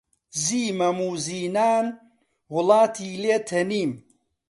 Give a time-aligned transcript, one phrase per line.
[0.43, 1.85] زیی مەم و زینان
[2.53, 3.91] وڵاتی لێ تەنیم